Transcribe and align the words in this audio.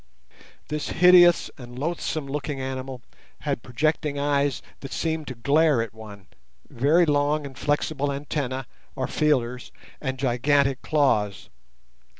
This 0.69 0.89
hideous 0.89 1.51
and 1.59 1.77
loathsome 1.77 2.25
looking 2.25 2.59
animal 2.59 3.03
had 3.41 3.61
projecting 3.61 4.17
eyes 4.17 4.63
that 4.79 4.91
seemed 4.91 5.27
to 5.27 5.35
glare 5.35 5.79
at 5.79 5.93
one, 5.93 6.25
very 6.67 7.05
long 7.05 7.45
and 7.45 7.55
flexible 7.55 8.11
antennae 8.11 8.63
or 8.95 9.05
feelers, 9.07 9.71
and 10.01 10.17
gigantic 10.17 10.81
claws. 10.81 11.49